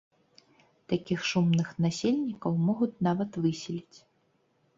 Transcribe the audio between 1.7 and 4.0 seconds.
насельнікаў могуць нават выселіць.